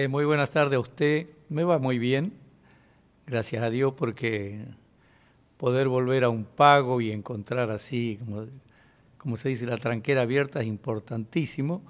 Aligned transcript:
Eh, 0.00 0.08
muy 0.08 0.24
buenas 0.24 0.50
tardes 0.50 0.78
a 0.78 0.80
usted. 0.80 1.26
Me 1.50 1.62
va 1.62 1.78
muy 1.78 1.98
bien, 1.98 2.32
gracias 3.26 3.62
a 3.62 3.68
Dios, 3.68 3.92
porque 3.98 4.64
poder 5.58 5.88
volver 5.88 6.24
a 6.24 6.30
un 6.30 6.46
pago 6.46 7.02
y 7.02 7.12
encontrar 7.12 7.70
así, 7.70 8.18
como, 9.18 9.36
se 9.36 9.50
dice, 9.50 9.66
la 9.66 9.76
tranquera 9.76 10.22
abierta 10.22 10.62
es 10.62 10.68
importantísimo. 10.68 11.82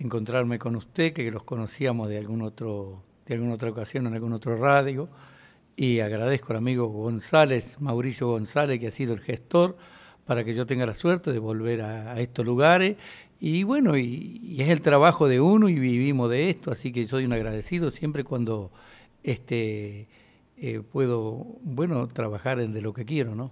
Encontrarme 0.00 0.58
con 0.58 0.74
usted, 0.74 1.12
que 1.12 1.30
los 1.30 1.44
conocíamos 1.44 2.08
de 2.08 2.18
algún 2.18 2.42
otro, 2.42 3.04
de 3.26 3.34
alguna 3.34 3.54
otra 3.54 3.70
ocasión 3.70 4.08
en 4.08 4.14
algún 4.14 4.32
otro 4.32 4.56
radio, 4.56 5.08
y 5.76 6.00
agradezco 6.00 6.52
al 6.52 6.56
amigo 6.56 6.88
González, 6.88 7.64
Mauricio 7.78 8.26
González, 8.26 8.80
que 8.80 8.88
ha 8.88 8.96
sido 8.96 9.14
el 9.14 9.20
gestor 9.20 9.76
para 10.26 10.42
que 10.42 10.54
yo 10.54 10.66
tenga 10.66 10.84
la 10.84 10.96
suerte 10.96 11.32
de 11.32 11.38
volver 11.38 11.80
a, 11.80 12.20
estos 12.20 12.44
lugares. 12.44 12.96
Y 13.40 13.64
bueno, 13.64 13.96
y, 13.96 14.56
es 14.58 14.68
el 14.68 14.80
trabajo 14.82 15.28
de 15.28 15.40
uno 15.40 15.68
y 15.68 15.78
vivimos 15.78 16.30
de 16.30 16.50
esto, 16.50 16.72
así 16.72 16.92
que 16.92 17.06
soy 17.08 17.24
un 17.24 17.32
agradecido 17.32 17.90
siempre 17.92 18.24
cuando 18.24 18.70
este 19.22 20.06
eh, 20.58 20.82
puedo, 20.92 21.44
bueno, 21.62 22.08
trabajar 22.08 22.60
en 22.60 22.72
de 22.72 22.80
lo 22.80 22.94
que 22.94 23.04
quiero, 23.04 23.34
¿no? 23.34 23.50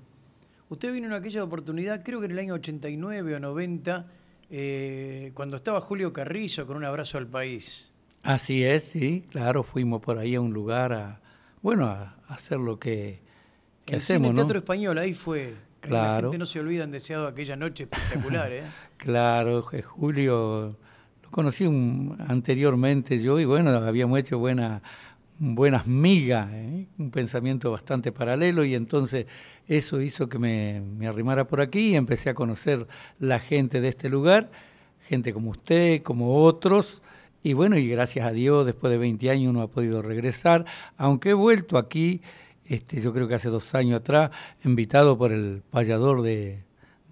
Usted 0.70 0.92
vino 0.92 1.06
en 1.08 1.12
aquella 1.12 1.44
oportunidad, 1.44 2.02
creo 2.02 2.20
que 2.20 2.26
en 2.26 2.32
el 2.32 2.38
año 2.38 2.54
89 2.54 3.34
o 3.34 3.40
90, 3.40 4.06
eh, 4.50 5.30
cuando 5.34 5.58
estaba 5.58 5.82
Julio 5.82 6.12
Carrizo 6.12 6.66
con 6.66 6.76
un 6.76 6.84
abrazo 6.84 7.18
al 7.18 7.26
país. 7.26 7.64
Así 8.22 8.64
es, 8.64 8.82
sí, 8.94 9.24
claro, 9.30 9.64
fuimos 9.64 10.00
por 10.00 10.18
ahí 10.18 10.34
a 10.34 10.40
un 10.40 10.54
lugar 10.54 10.94
a, 10.94 11.20
bueno, 11.60 11.86
a, 11.86 12.14
hacer 12.28 12.58
lo 12.58 12.78
que, 12.78 13.18
que 13.84 13.96
hacemos, 13.96 14.30
el 14.30 14.36
Teatro 14.36 14.58
Español, 14.60 14.96
ahí 14.96 15.12
fue 15.12 15.54
Claro. 15.88 16.28
La 16.28 16.32
gente 16.32 16.38
no 16.38 16.46
se 16.46 16.60
olvida, 16.60 16.86
deseado 16.86 17.26
aquella 17.26 17.56
noche 17.56 17.84
espectacular, 17.84 18.52
¿eh? 18.52 18.64
Claro, 19.04 19.62
Julio 19.62 20.76
lo 21.22 21.30
conocí 21.30 21.64
un, 21.64 22.16
anteriormente 22.26 23.20
yo 23.20 23.38
y 23.38 23.44
bueno, 23.44 23.70
habíamos 23.70 24.18
hecho 24.18 24.38
buena, 24.38 24.80
buenas 25.38 25.86
migas, 25.86 26.50
¿eh? 26.52 26.86
un 26.98 27.10
pensamiento 27.10 27.70
bastante 27.70 28.12
paralelo 28.12 28.64
y 28.64 28.74
entonces 28.74 29.26
eso 29.68 30.00
hizo 30.00 30.28
que 30.28 30.38
me, 30.38 30.80
me 30.80 31.06
arrimara 31.06 31.44
por 31.44 31.60
aquí 31.60 31.90
y 31.90 31.96
empecé 31.96 32.30
a 32.30 32.34
conocer 32.34 32.86
la 33.20 33.40
gente 33.40 33.82
de 33.82 33.88
este 33.88 34.08
lugar, 34.08 34.50
gente 35.08 35.34
como 35.34 35.50
usted, 35.50 36.02
como 36.02 36.42
otros, 36.44 36.86
y 37.42 37.52
bueno, 37.52 37.76
y 37.76 37.86
gracias 37.88 38.26
a 38.26 38.32
Dios, 38.32 38.64
después 38.64 38.90
de 38.90 38.96
20 38.96 39.28
años 39.28 39.50
uno 39.50 39.60
ha 39.60 39.68
podido 39.68 40.00
regresar, 40.00 40.64
aunque 40.96 41.30
he 41.30 41.34
vuelto 41.34 41.76
aquí 41.76 42.22
este, 42.64 43.02
yo 43.02 43.12
creo 43.12 43.28
que 43.28 43.34
hace 43.34 43.48
dos 43.48 43.64
años 43.74 44.00
atrás, 44.00 44.30
invitado 44.64 45.18
por 45.18 45.30
el 45.30 45.60
payador 45.70 46.22
de, 46.22 46.60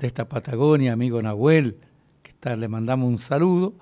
de 0.02 0.08
esta 0.08 0.24
Patagonia, 0.24 0.92
amigo 0.92 1.22
Nahuel, 1.22 1.76
le 2.44 2.68
mandamos 2.68 3.08
un 3.08 3.18
saludo. 3.28 3.74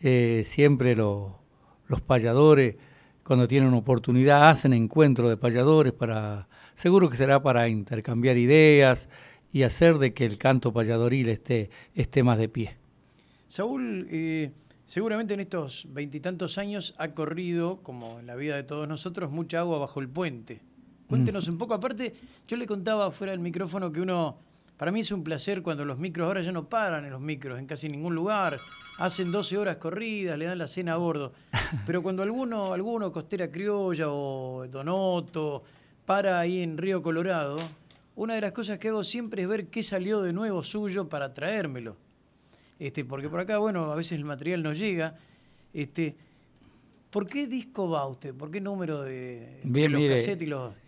Eh, 0.00 0.46
siempre 0.54 0.94
los 0.94 2.00
payadores, 2.06 2.76
cuando 3.24 3.46
tienen 3.46 3.74
oportunidad, 3.74 4.50
hacen 4.50 4.72
encuentros 4.72 5.28
de 5.28 5.36
payadores 5.36 5.92
para, 5.92 6.46
seguro 6.82 7.10
que 7.10 7.16
será 7.16 7.42
para 7.42 7.68
intercambiar 7.68 8.36
ideas 8.36 8.98
y 9.52 9.62
hacer 9.62 9.98
de 9.98 10.14
que 10.14 10.24
el 10.24 10.38
canto 10.38 10.72
payadoril 10.72 11.28
esté, 11.28 11.70
esté 11.94 12.22
más 12.22 12.38
de 12.38 12.48
pie. 12.48 12.76
Saúl, 13.56 14.06
eh, 14.10 14.52
seguramente 14.94 15.34
en 15.34 15.40
estos 15.40 15.82
veintitantos 15.92 16.56
años 16.58 16.94
ha 16.98 17.08
corrido, 17.08 17.78
como 17.82 18.20
en 18.20 18.26
la 18.26 18.36
vida 18.36 18.56
de 18.56 18.62
todos 18.62 18.88
nosotros, 18.88 19.30
mucha 19.30 19.60
agua 19.60 19.78
bajo 19.78 20.00
el 20.00 20.08
puente. 20.08 20.60
Cuéntenos 21.08 21.48
un 21.48 21.56
poco. 21.56 21.72
Aparte, 21.72 22.12
yo 22.46 22.56
le 22.58 22.66
contaba 22.66 23.10
fuera 23.12 23.30
del 23.30 23.40
micrófono 23.40 23.90
que 23.90 24.02
uno, 24.02 24.36
para 24.78 24.92
mí 24.92 25.00
es 25.00 25.10
un 25.10 25.24
placer 25.24 25.62
cuando 25.62 25.84
los 25.84 25.98
micros, 25.98 26.26
ahora 26.26 26.40
ya 26.40 26.52
no 26.52 26.68
paran 26.68 27.04
en 27.04 27.10
los 27.10 27.20
micros, 27.20 27.58
en 27.58 27.66
casi 27.66 27.88
ningún 27.88 28.14
lugar, 28.14 28.58
hacen 28.98 29.32
12 29.32 29.58
horas 29.58 29.76
corridas, 29.78 30.38
le 30.38 30.44
dan 30.44 30.58
la 30.58 30.68
cena 30.68 30.94
a 30.94 30.96
bordo. 30.96 31.32
Pero 31.86 32.02
cuando 32.02 32.22
alguno, 32.22 32.72
alguno, 32.72 33.12
Costera 33.12 33.50
Criolla 33.50 34.08
o 34.08 34.66
Donoto, 34.68 35.64
para 36.06 36.38
ahí 36.38 36.62
en 36.62 36.78
Río 36.78 37.02
Colorado, 37.02 37.58
una 38.14 38.34
de 38.34 38.40
las 38.40 38.52
cosas 38.52 38.78
que 38.78 38.88
hago 38.88 39.04
siempre 39.04 39.42
es 39.42 39.48
ver 39.48 39.66
qué 39.66 39.82
salió 39.84 40.22
de 40.22 40.32
nuevo 40.32 40.62
suyo 40.62 41.08
para 41.08 41.34
traérmelo. 41.34 41.96
Este, 42.78 43.04
porque 43.04 43.28
por 43.28 43.40
acá, 43.40 43.58
bueno, 43.58 43.90
a 43.92 43.96
veces 43.96 44.12
el 44.12 44.24
material 44.24 44.62
no 44.62 44.72
llega. 44.72 45.16
Este, 45.74 46.14
¿Por 47.10 47.26
qué 47.26 47.46
disco 47.46 47.88
va 47.88 48.06
usted? 48.06 48.34
¿Por 48.34 48.50
qué 48.50 48.60
número 48.60 49.02
de, 49.02 49.60
Bien, 49.64 49.92
mire, 49.94 50.36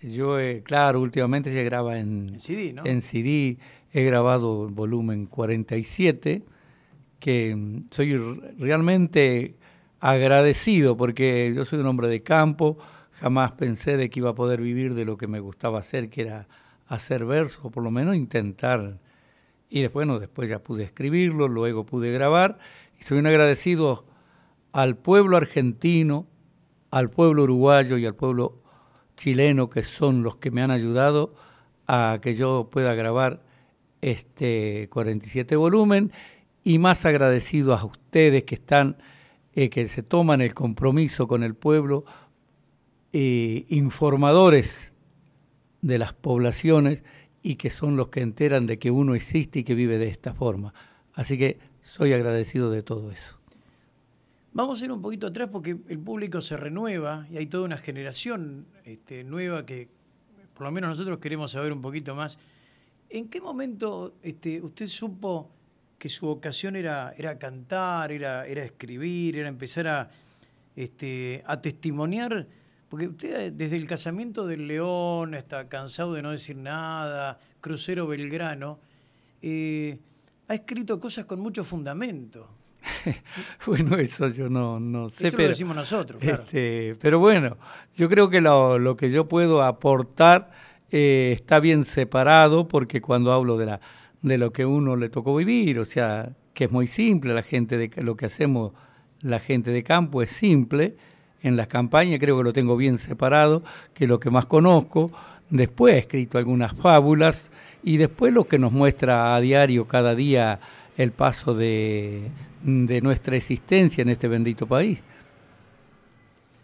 Yo, 0.02 0.38
eh, 0.38 0.62
claro, 0.64 1.00
últimamente 1.00 1.52
se 1.52 1.64
graba 1.64 1.98
en, 1.98 2.40
CD, 2.46 2.72
¿no? 2.72 2.84
En 2.84 3.02
CD. 3.10 3.56
He 3.92 4.04
grabado 4.04 4.66
el 4.66 4.72
volumen 4.72 5.26
47, 5.26 6.42
que 7.18 7.82
soy 7.96 8.16
realmente 8.58 9.56
agradecido 9.98 10.96
porque 10.96 11.52
yo 11.54 11.64
soy 11.64 11.80
un 11.80 11.86
hombre 11.86 12.06
de 12.06 12.22
campo, 12.22 12.78
jamás 13.20 13.52
pensé 13.52 13.96
de 13.96 14.08
que 14.08 14.20
iba 14.20 14.30
a 14.30 14.34
poder 14.34 14.60
vivir 14.60 14.94
de 14.94 15.04
lo 15.04 15.16
que 15.16 15.26
me 15.26 15.40
gustaba 15.40 15.80
hacer, 15.80 16.08
que 16.08 16.22
era 16.22 16.46
hacer 16.86 17.24
versos, 17.24 17.58
o 17.64 17.70
por 17.70 17.82
lo 17.82 17.90
menos 17.90 18.14
intentar. 18.14 18.94
Y 19.68 19.82
después, 19.82 20.06
bueno, 20.06 20.20
después 20.20 20.48
ya 20.48 20.60
pude 20.60 20.84
escribirlo, 20.84 21.48
luego 21.48 21.84
pude 21.84 22.12
grabar, 22.12 22.58
y 23.00 23.04
soy 23.04 23.18
un 23.18 23.26
agradecido 23.26 24.04
al 24.72 24.98
pueblo 24.98 25.36
argentino, 25.36 26.26
al 26.92 27.10
pueblo 27.10 27.42
uruguayo 27.42 27.98
y 27.98 28.06
al 28.06 28.14
pueblo 28.14 28.54
chileno, 29.16 29.68
que 29.68 29.82
son 29.98 30.22
los 30.22 30.36
que 30.36 30.52
me 30.52 30.62
han 30.62 30.70
ayudado 30.70 31.34
a 31.88 32.20
que 32.22 32.36
yo 32.36 32.68
pueda 32.72 32.94
grabar 32.94 33.49
este 34.02 34.88
47 34.90 35.56
volumen 35.56 36.12
y 36.64 36.78
más 36.78 37.04
agradecido 37.04 37.74
a 37.74 37.84
ustedes 37.84 38.44
que 38.44 38.56
están 38.56 38.96
eh, 39.54 39.70
que 39.70 39.88
se 39.90 40.02
toman 40.02 40.40
el 40.40 40.54
compromiso 40.54 41.26
con 41.26 41.42
el 41.42 41.54
pueblo 41.54 42.04
eh, 43.12 43.64
informadores 43.68 44.70
de 45.82 45.98
las 45.98 46.14
poblaciones 46.14 47.02
y 47.42 47.56
que 47.56 47.70
son 47.70 47.96
los 47.96 48.08
que 48.08 48.20
enteran 48.20 48.66
de 48.66 48.78
que 48.78 48.90
uno 48.90 49.14
existe 49.14 49.60
y 49.60 49.64
que 49.64 49.74
vive 49.74 49.98
de 49.98 50.08
esta 50.08 50.34
forma. 50.34 50.74
Así 51.14 51.38
que 51.38 51.58
soy 51.96 52.12
agradecido 52.12 52.70
de 52.70 52.82
todo 52.82 53.10
eso. 53.10 53.40
Vamos 54.52 54.80
a 54.80 54.84
ir 54.84 54.92
un 54.92 55.00
poquito 55.00 55.28
atrás 55.28 55.48
porque 55.50 55.76
el 55.88 55.98
público 55.98 56.42
se 56.42 56.56
renueva 56.56 57.26
y 57.30 57.36
hay 57.36 57.46
toda 57.46 57.64
una 57.64 57.78
generación 57.78 58.66
este, 58.84 59.24
nueva 59.24 59.64
que 59.64 59.88
por 60.54 60.66
lo 60.66 60.72
menos 60.72 60.90
nosotros 60.90 61.18
queremos 61.20 61.52
saber 61.52 61.72
un 61.72 61.80
poquito 61.82 62.14
más. 62.14 62.36
¿En 63.10 63.28
qué 63.28 63.40
momento 63.40 64.14
este, 64.22 64.62
usted 64.62 64.86
supo 64.86 65.50
que 65.98 66.08
su 66.08 66.26
vocación 66.26 66.76
era, 66.76 67.12
era 67.18 67.36
cantar, 67.38 68.12
era, 68.12 68.46
era 68.46 68.64
escribir, 68.64 69.36
era 69.36 69.48
empezar 69.48 69.88
a, 69.88 70.10
este, 70.76 71.42
a 71.44 71.60
testimoniar? 71.60 72.46
Porque 72.88 73.08
usted 73.08 73.52
desde 73.52 73.76
el 73.76 73.88
casamiento 73.88 74.46
del 74.46 74.68
León 74.68 75.34
está 75.34 75.68
cansado 75.68 76.14
de 76.14 76.22
no 76.22 76.30
decir 76.30 76.56
nada, 76.56 77.40
Crucero 77.60 78.06
Belgrano, 78.06 78.78
eh, 79.42 79.98
ha 80.46 80.54
escrito 80.54 81.00
cosas 81.00 81.26
con 81.26 81.40
mucho 81.40 81.64
fundamento. 81.64 82.48
bueno, 83.66 83.96
eso 83.98 84.28
yo 84.28 84.48
no, 84.48 84.78
no 84.78 85.10
sé. 85.10 85.28
Eso 85.28 85.36
pero, 85.36 85.42
lo 85.42 85.48
decimos 85.50 85.76
nosotros, 85.76 86.20
claro. 86.20 86.44
Este, 86.44 86.96
pero 87.00 87.18
bueno, 87.18 87.56
yo 87.96 88.08
creo 88.08 88.30
que 88.30 88.40
lo, 88.40 88.78
lo 88.78 88.96
que 88.96 89.10
yo 89.10 89.28
puedo 89.28 89.62
aportar 89.62 90.50
eh, 90.90 91.36
está 91.38 91.60
bien 91.60 91.86
separado 91.94 92.68
porque 92.68 93.00
cuando 93.00 93.32
hablo 93.32 93.56
de, 93.56 93.66
la, 93.66 93.80
de 94.22 94.38
lo 94.38 94.52
que 94.52 94.64
uno 94.64 94.96
le 94.96 95.08
tocó 95.08 95.34
vivir, 95.36 95.78
o 95.78 95.86
sea, 95.86 96.30
que 96.54 96.64
es 96.64 96.70
muy 96.70 96.88
simple, 96.88 97.34
la 97.34 97.42
gente 97.42 97.76
de 97.76 97.90
lo 98.02 98.16
que 98.16 98.26
hacemos 98.26 98.72
la 99.22 99.40
gente 99.40 99.70
de 99.70 99.82
campo 99.82 100.22
es 100.22 100.30
simple, 100.40 100.94
en 101.42 101.56
las 101.56 101.68
campañas 101.68 102.20
creo 102.20 102.38
que 102.38 102.44
lo 102.44 102.52
tengo 102.52 102.76
bien 102.76 102.98
separado, 103.06 103.62
que 103.94 104.06
lo 104.06 104.18
que 104.18 104.30
más 104.30 104.46
conozco, 104.46 105.10
después 105.50 105.94
he 105.94 105.98
escrito 105.98 106.38
algunas 106.38 106.74
fábulas 106.76 107.36
y 107.82 107.96
después 107.96 108.32
lo 108.32 108.46
que 108.46 108.58
nos 108.58 108.72
muestra 108.72 109.34
a 109.34 109.40
diario 109.40 109.86
cada 109.86 110.14
día 110.14 110.60
el 110.96 111.12
paso 111.12 111.54
de, 111.54 112.30
de 112.62 113.00
nuestra 113.00 113.36
existencia 113.36 114.02
en 114.02 114.10
este 114.10 114.28
bendito 114.28 114.66
país. 114.66 114.98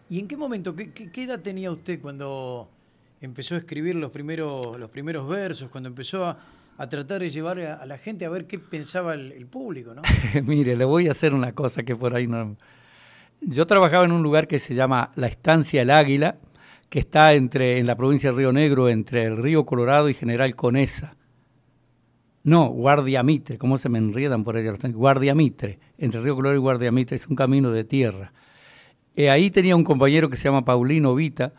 ¿Y 0.09 0.21
en 0.21 0.29
qué 0.29 0.37
momento, 0.37 0.75
qué, 0.77 1.25
edad 1.25 1.41
tenía 1.41 1.71
usted 1.71 2.01
cuando 2.01 2.69
empezó 3.27 3.55
a 3.55 3.59
escribir 3.59 3.95
los 3.97 4.11
primeros, 4.11 4.79
los 4.79 4.91
primeros 4.91 5.29
versos, 5.29 5.69
cuando 5.71 5.89
empezó 5.89 6.25
a, 6.25 6.39
a 6.79 6.87
tratar 6.89 7.21
de 7.21 7.31
llevar 7.31 7.59
a, 7.61 7.85
la 7.87 7.99
gente 7.99 8.25
a 8.25 8.31
ver 8.31 8.47
qué 8.47 8.59
pensaba 8.59 9.15
el, 9.15 9.47
público, 9.47 9.95
¿no? 9.95 10.03
Mire, 10.45 10.77
le 10.77 10.85
voy 10.85 11.09
a 11.09 11.13
hacer 11.13 11.35
una 11.35 11.53
cosa 11.53 11.83
que 11.83 11.97
por 11.97 12.15
ahí 12.15 12.27
no... 12.27 12.57
Yo 13.41 13.67
trabajaba 13.67 14.05
en 14.05 14.13
un 14.13 14.23
lugar 14.23 14.49
que 14.49 14.61
se 14.61 14.75
llama 14.75 15.11
La 15.17 15.27
Estancia 15.27 15.83
El 15.83 15.91
Águila, 15.91 16.37
que 16.89 17.01
está 17.01 17.35
entre 17.35 17.79
en 17.79 17.87
la 17.87 17.97
provincia 17.97 18.31
de 18.31 18.37
Río 18.37 18.53
Negro, 18.53 18.89
entre 18.89 19.25
el 19.25 19.37
río 19.37 19.67
Colorado 19.67 20.09
y 20.09 20.15
General 20.15 20.55
Conesa. 20.55 21.17
No, 22.45 22.69
Guardia 22.69 23.23
Mitre, 23.23 23.59
¿cómo 23.59 23.79
se 23.79 23.89
me 23.89 23.99
enriedan 23.99 24.45
por 24.45 24.57
allá? 24.57 24.73
Guardia 24.93 25.35
Mitre, 25.35 25.79
entre 25.99 26.21
Río 26.21 26.37
Colorado 26.37 26.57
y 26.57 26.61
Guardia 26.61 26.93
Mitre, 26.93 27.17
es 27.17 27.27
un 27.27 27.37
camino 27.37 27.73
de 27.73 27.85
tierra. 27.85 28.33
Eh, 29.17 29.31
ahí 29.31 29.51
tenía 29.51 29.75
un 29.75 29.85
compañero 29.85 30.31
que 30.31 30.37
se 30.37 30.45
llama 30.45 30.65
Paulino 30.65 31.15
Vita, 31.15 31.53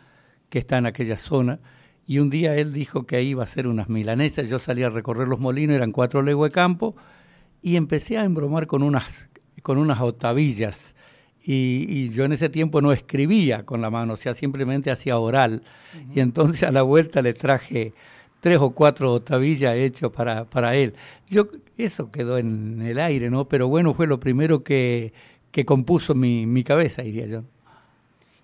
que 0.50 0.58
está 0.58 0.78
en 0.78 0.86
aquella 0.86 1.18
zona, 1.28 1.58
y 2.06 2.18
un 2.18 2.30
día 2.30 2.54
él 2.54 2.72
dijo 2.72 3.06
que 3.06 3.16
ahí 3.16 3.28
iba 3.28 3.44
a 3.44 3.46
hacer 3.46 3.66
unas 3.66 3.88
milanesas, 3.88 4.48
yo 4.48 4.58
salí 4.60 4.82
a 4.82 4.88
recorrer 4.88 5.28
los 5.28 5.38
molinos, 5.38 5.76
eran 5.76 5.92
cuatro 5.92 6.22
leguas 6.22 6.50
de 6.50 6.54
campo, 6.54 6.96
y 7.62 7.76
empecé 7.76 8.16
a 8.16 8.24
embromar 8.24 8.66
con 8.66 8.82
unas, 8.82 9.04
con 9.62 9.78
unas 9.78 10.00
otavillas, 10.00 10.74
y, 11.50 12.10
yo 12.10 12.26
en 12.26 12.32
ese 12.32 12.50
tiempo 12.50 12.82
no 12.82 12.92
escribía 12.92 13.62
con 13.64 13.80
la 13.80 13.88
mano, 13.88 14.14
o 14.14 14.16
sea, 14.18 14.34
simplemente 14.34 14.90
hacía 14.90 15.16
oral. 15.16 15.62
Y 16.14 16.20
entonces 16.20 16.62
a 16.62 16.70
la 16.70 16.82
vuelta 16.82 17.22
le 17.22 17.32
traje 17.32 17.94
tres 18.40 18.58
o 18.60 18.70
cuatro 18.74 19.20
tabillas 19.20 19.74
hechos 19.76 20.12
para, 20.12 20.44
para 20.44 20.76
él. 20.76 20.92
Yo, 21.30 21.48
eso 21.78 22.12
quedó 22.12 22.36
en 22.36 22.82
el 22.82 22.98
aire, 22.98 23.30
¿no? 23.30 23.46
Pero 23.46 23.66
bueno, 23.66 23.94
fue 23.94 24.06
lo 24.06 24.20
primero 24.20 24.62
que, 24.62 25.14
que 25.50 25.64
compuso 25.64 26.14
mi, 26.14 26.44
mi 26.44 26.64
cabeza, 26.64 27.00
diría 27.00 27.26
yo. 27.26 27.44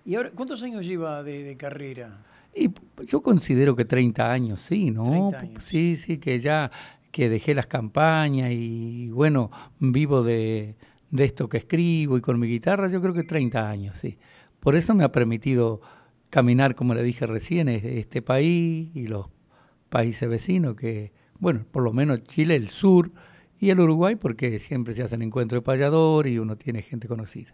¿Y 0.05 0.15
ahora 0.15 0.31
cuántos 0.35 0.61
años 0.61 0.83
lleva 0.83 1.23
de, 1.23 1.55
carrera? 1.57 2.19
Y 2.55 2.69
yo 3.07 3.21
considero 3.21 3.75
que 3.75 3.85
30 3.85 4.31
años, 4.31 4.59
sí, 4.69 4.91
¿no? 4.91 5.31
Sí, 5.69 5.99
sí, 6.05 6.19
que 6.19 6.39
ya 6.39 6.71
que 7.11 7.29
dejé 7.29 7.53
las 7.53 7.67
campañas 7.67 8.51
y 8.51 9.09
bueno, 9.09 9.49
vivo 9.79 10.21
de, 10.21 10.75
de 11.11 11.23
esto 11.25 11.49
que 11.49 11.57
escribo 11.57 12.17
y 12.17 12.21
con 12.21 12.39
mi 12.39 12.47
guitarra, 12.47 12.89
yo 12.89 13.01
creo 13.01 13.13
que 13.13 13.23
30 13.23 13.69
años, 13.69 13.95
sí. 14.01 14.17
Por 14.59 14.75
eso 14.75 14.93
me 14.93 15.03
ha 15.03 15.09
permitido 15.09 15.81
caminar, 16.29 16.75
como 16.75 16.93
le 16.93 17.03
dije 17.03 17.25
recién, 17.25 17.69
este 17.69 18.21
país 18.21 18.89
y 18.93 19.07
los 19.07 19.27
países 19.89 20.27
vecinos, 20.29 20.75
que, 20.75 21.11
bueno, 21.39 21.65
por 21.71 21.83
lo 21.83 21.93
menos 21.93 22.23
Chile, 22.35 22.55
el 22.55 22.69
sur 22.71 23.11
y 23.59 23.69
el 23.69 23.79
Uruguay, 23.79 24.15
porque 24.15 24.59
siempre 24.67 24.95
se 24.95 25.03
hacen 25.03 25.21
encuentros 25.21 25.61
de 25.61 25.65
payador 25.65 26.27
y 26.27 26.37
uno 26.37 26.57
tiene 26.57 26.81
gente 26.81 27.07
conocida. 27.07 27.53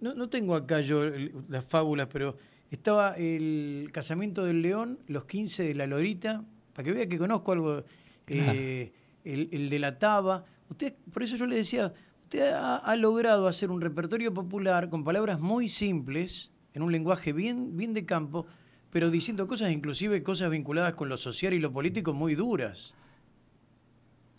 No, 0.00 0.14
no 0.14 0.28
tengo 0.28 0.54
acá 0.54 0.80
yo 0.80 1.02
las 1.48 1.64
fábulas, 1.66 2.08
pero 2.12 2.36
estaba 2.70 3.14
el 3.16 3.90
casamiento 3.92 4.44
del 4.44 4.62
león, 4.62 4.98
los 5.08 5.24
15 5.24 5.62
de 5.62 5.74
la 5.74 5.86
lorita, 5.86 6.42
para 6.74 6.84
que 6.84 6.92
vea 6.92 7.06
que 7.06 7.18
conozco 7.18 7.52
algo, 7.52 7.82
eh, 8.26 8.92
el, 9.24 9.48
el 9.52 9.70
de 9.70 9.78
la 9.78 9.98
taba. 9.98 10.44
Usted, 10.68 10.94
por 11.12 11.22
eso 11.22 11.36
yo 11.36 11.46
le 11.46 11.56
decía, 11.56 11.92
usted 12.24 12.52
ha, 12.52 12.76
ha, 12.76 12.96
logrado 12.96 13.48
hacer 13.48 13.70
un 13.70 13.80
repertorio 13.80 14.32
popular 14.32 14.88
con 14.88 15.02
palabras 15.02 15.40
muy 15.40 15.70
simples, 15.70 16.30
en 16.74 16.82
un 16.82 16.92
lenguaje 16.92 17.32
bien, 17.32 17.76
bien 17.76 17.92
de 17.92 18.06
campo, 18.06 18.46
pero 18.92 19.10
diciendo 19.10 19.48
cosas, 19.48 19.72
inclusive 19.72 20.22
cosas 20.22 20.50
vinculadas 20.50 20.94
con 20.94 21.08
lo 21.08 21.18
social 21.18 21.52
y 21.54 21.58
lo 21.58 21.72
político 21.72 22.12
muy 22.12 22.34
duras. 22.34 22.78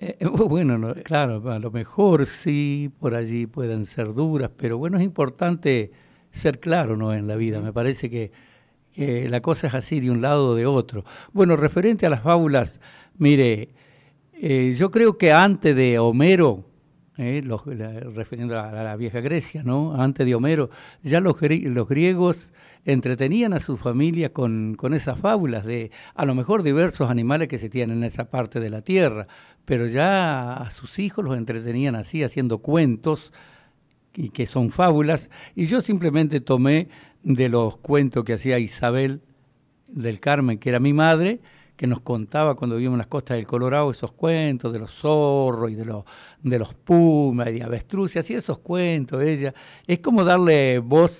Eh, 0.02 0.18
eh 0.20 0.28
bueno, 0.28 0.96
claro, 1.04 1.52
a 1.52 1.60
lo 1.60 1.70
mejor 1.72 2.28
sí, 2.44 2.90
por 3.00 3.14
allí 3.14 3.46
pueden 3.46 3.86
ser 3.96 4.14
duras, 4.14 4.50
pero 4.58 4.80
bueno, 4.80 4.98
es 4.98 5.04
importante 5.04 5.92
ser 6.42 6.60
claro 6.60 6.98
no 6.98 7.14
en 7.14 7.28
la 7.28 7.36
vida. 7.36 7.62
Me 7.62 7.72
parece 7.72 8.10
que, 8.10 8.32
que 8.94 9.30
la 9.30 9.42
cosa 9.42 9.68
es 9.68 9.74
así 9.76 10.00
de 10.00 10.10
un 10.10 10.22
lado 10.22 10.50
o 10.50 10.56
de 10.56 10.66
otro. 10.66 11.06
Bueno, 11.34 11.56
referente 11.56 12.08
a 12.08 12.10
las 12.10 12.24
fábulas, 12.24 12.72
mire, 13.20 13.70
eh, 14.34 14.76
yo 14.80 14.90
creo 14.90 15.20
que 15.20 15.32
antes 15.32 15.76
de 15.76 16.00
Homero, 16.00 16.66
eh, 17.18 17.44
los, 17.44 17.64
refiriendo 17.64 18.60
a 18.60 18.72
la, 18.72 18.96
vieja 18.96 19.20
Grecia, 19.20 19.62
¿no? 19.62 19.94
Antes 20.02 20.26
de 20.26 20.34
Homero, 20.34 20.72
ya 21.04 21.20
los, 21.20 21.36
los 21.40 21.88
griegos 21.88 22.38
entretenían 22.86 23.54
a 23.54 23.66
su 23.66 23.78
familia 23.78 24.30
con, 24.30 24.76
con 24.76 24.94
esas 24.94 25.20
fábulas 25.20 25.66
de 25.66 25.92
a 26.16 26.26
lo 26.26 26.36
mejor 26.36 26.64
diversos 26.64 27.10
animales 27.10 27.48
que 27.48 27.60
se 27.60 27.70
tienen 27.70 27.98
en 27.98 28.04
esa 28.06 28.26
parte 28.26 28.60
de 28.60 28.70
la 28.70 28.82
tierra, 28.82 29.28
pero 29.66 29.88
ya 29.88 30.54
a 30.54 30.72
sus 30.76 30.98
hijos 30.98 31.24
los 31.24 31.38
entretenían 31.38 31.96
así, 31.96 32.24
haciendo 32.24 32.60
cuentos 32.60 33.20
y 34.16 34.30
que 34.30 34.48
son 34.48 34.72
fábulas, 34.72 35.22
y 35.56 35.68
yo 35.68 35.82
simplemente 35.84 36.42
tomé 36.42 36.88
de 37.24 37.50
los 37.50 37.78
cuentos 37.78 38.26
que 38.26 38.34
hacía 38.34 38.60
Isabel 38.60 39.22
del 39.88 40.20
Carmen, 40.20 40.58
que 40.60 40.70
era 40.70 40.80
mi 40.80 40.92
madre, 40.92 41.40
que 41.78 41.88
nos 41.88 42.02
contaba 42.02 42.56
cuando 42.56 42.76
vivíamos 42.76 42.96
en 42.96 43.00
las 43.00 43.08
costas 43.08 43.38
del 43.38 43.48
Colorado 43.48 43.92
esos 43.92 44.12
cuentos 44.12 44.74
de 44.74 44.80
los 44.80 44.92
zorros 45.02 45.72
y 45.72 45.76
de 45.76 45.86
los 45.86 46.06
de 46.44 46.58
los 46.58 46.74
pumas 46.74 47.50
y 47.52 47.62
avestruces, 47.62 48.28
y 48.30 48.34
esos 48.34 48.58
cuentos, 48.60 49.22
ella, 49.22 49.54
es 49.86 50.00
como 50.00 50.24
darle 50.24 50.80
voz 50.80 51.12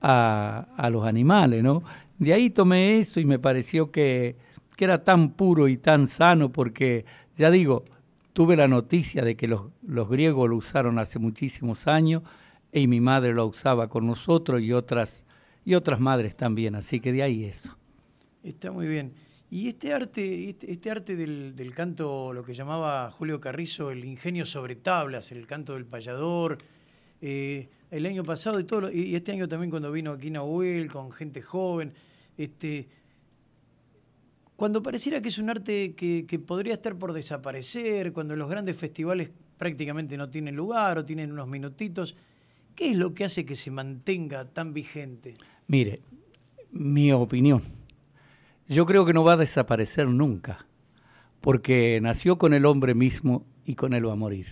a, 0.00 0.66
a 0.76 0.90
los 0.90 1.04
animales, 1.04 1.62
¿no? 1.62 1.82
De 2.18 2.32
ahí 2.32 2.50
tomé 2.50 3.00
eso 3.00 3.20
y 3.20 3.24
me 3.24 3.38
pareció 3.38 3.90
que, 3.90 4.36
que 4.76 4.84
era 4.84 5.04
tan 5.04 5.32
puro 5.32 5.68
y 5.68 5.76
tan 5.76 6.10
sano 6.16 6.50
porque, 6.50 7.04
ya 7.38 7.50
digo, 7.50 7.84
tuve 8.32 8.56
la 8.56 8.68
noticia 8.68 9.22
de 9.22 9.36
que 9.36 9.48
los, 9.48 9.70
los 9.86 10.08
griegos 10.08 10.48
lo 10.48 10.56
usaron 10.56 10.98
hace 10.98 11.18
muchísimos 11.18 11.78
años 11.86 12.22
y 12.72 12.86
mi 12.86 13.00
madre 13.00 13.32
lo 13.32 13.46
usaba 13.46 13.88
con 13.88 14.06
nosotros 14.06 14.60
y 14.60 14.72
otras 14.72 15.08
y 15.64 15.74
otras 15.74 15.98
madres 15.98 16.36
también, 16.36 16.76
así 16.76 17.00
que 17.00 17.12
de 17.12 17.24
ahí 17.24 17.44
eso. 17.44 17.76
Está 18.44 18.70
muy 18.70 18.86
bien. 18.86 19.12
Y 19.50 19.68
este 19.68 19.92
arte, 19.92 20.50
este, 20.50 20.72
este 20.72 20.90
arte 20.90 21.16
del, 21.16 21.56
del 21.56 21.74
canto, 21.74 22.32
lo 22.32 22.44
que 22.44 22.54
llamaba 22.54 23.10
Julio 23.12 23.40
Carrizo 23.40 23.90
el 23.90 24.04
ingenio 24.04 24.46
sobre 24.46 24.76
tablas, 24.76 25.24
el 25.32 25.46
canto 25.46 25.74
del 25.74 25.84
payador, 25.84 26.58
eh, 27.20 27.68
el 27.90 28.06
año 28.06 28.24
pasado 28.24 28.58
y 28.60 28.64
todo 28.64 28.90
y 28.90 29.14
este 29.14 29.32
año 29.32 29.48
también 29.48 29.70
cuando 29.70 29.92
vino 29.92 30.12
aquí 30.12 30.30
Nahuel 30.30 30.90
con 30.90 31.12
gente 31.12 31.42
joven 31.42 31.92
este 32.36 32.86
cuando 34.56 34.82
pareciera 34.82 35.20
que 35.20 35.28
es 35.28 35.38
un 35.38 35.50
arte 35.50 35.94
que, 35.94 36.24
que 36.26 36.38
podría 36.38 36.74
estar 36.74 36.96
por 36.96 37.12
desaparecer 37.12 38.12
cuando 38.12 38.34
los 38.34 38.48
grandes 38.48 38.76
festivales 38.78 39.30
prácticamente 39.58 40.16
no 40.16 40.30
tienen 40.30 40.56
lugar 40.56 40.98
o 40.98 41.04
tienen 41.04 41.30
unos 41.30 41.46
minutitos 41.48 42.14
qué 42.74 42.90
es 42.90 42.96
lo 42.96 43.14
que 43.14 43.24
hace 43.24 43.44
que 43.44 43.56
se 43.56 43.70
mantenga 43.70 44.46
tan 44.46 44.72
vigente 44.72 45.34
mire 45.68 46.00
mi 46.78 47.12
opinión. 47.12 47.62
Yo 48.68 48.86
creo 48.86 49.06
que 49.06 49.12
no 49.12 49.24
va 49.24 49.34
a 49.34 49.38
desaparecer 49.38 50.06
nunca 50.08 50.66
porque 51.40 52.00
nació 52.00 52.38
con 52.38 52.54
el 52.54 52.66
hombre 52.66 52.94
mismo 52.94 53.44
y 53.64 53.74
con 53.74 53.94
él 53.94 54.08
va 54.08 54.12
a 54.12 54.16
morir 54.16 54.46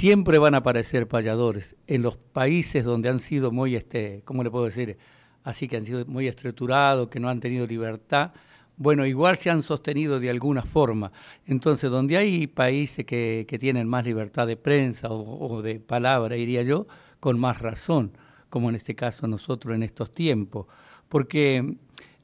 siempre 0.00 0.38
van 0.38 0.54
a 0.54 0.58
aparecer 0.58 1.08
payadores 1.08 1.64
en 1.86 2.02
los 2.02 2.16
países 2.16 2.84
donde 2.84 3.08
han 3.08 3.20
sido 3.28 3.50
muy, 3.50 3.76
este, 3.76 4.22
¿cómo 4.24 4.42
le 4.42 4.50
puedo 4.50 4.66
decir? 4.66 4.96
Así 5.44 5.68
que 5.68 5.76
han 5.76 5.86
sido 5.86 6.04
muy 6.06 6.28
estructurados, 6.28 7.08
que 7.08 7.20
no 7.20 7.28
han 7.28 7.40
tenido 7.40 7.66
libertad. 7.66 8.32
Bueno, 8.76 9.06
igual 9.06 9.38
se 9.42 9.50
han 9.50 9.62
sostenido 9.64 10.20
de 10.20 10.30
alguna 10.30 10.62
forma. 10.62 11.10
Entonces, 11.46 11.90
donde 11.90 12.16
hay 12.16 12.46
países 12.46 13.04
que, 13.06 13.46
tienen 13.58 13.88
más 13.88 14.04
libertad 14.04 14.46
de 14.46 14.56
prensa 14.56 15.08
o, 15.08 15.48
o 15.48 15.62
de 15.62 15.80
palabra, 15.80 16.36
diría 16.36 16.62
yo, 16.62 16.86
con 17.18 17.40
más 17.40 17.60
razón, 17.60 18.12
como 18.50 18.68
en 18.68 18.76
este 18.76 18.94
caso 18.94 19.26
nosotros 19.26 19.74
en 19.74 19.82
estos 19.82 20.14
tiempos. 20.14 20.66
Porque 21.08 21.74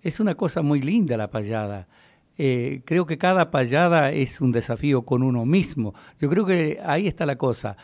es 0.02 0.20
una 0.20 0.34
cosa 0.34 0.62
muy 0.62 0.80
linda 0.80 1.16
la 1.16 1.28
payada 1.28 1.88
eh, 2.36 2.82
creo 2.84 3.06
que 3.06 3.18
cada 3.18 3.50
payada 3.50 4.10
es 4.10 4.40
un 4.40 4.52
desafío 4.52 5.02
con 5.02 5.22
uno 5.22 5.44
mismo. 5.44 5.94
Yo 6.20 6.28
creo 6.28 6.44
que 6.44 6.78
ahí 6.84 7.06
está 7.06 7.26
la 7.26 7.36
cosa. 7.36 7.76